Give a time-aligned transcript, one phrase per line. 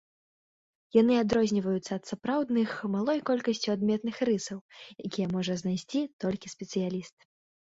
[1.01, 4.57] Яны адрозніваюцца ад сапраўдных малой колькасцю адметных рысаў,
[5.09, 7.17] якія можа знайсці толькі спецыяліст.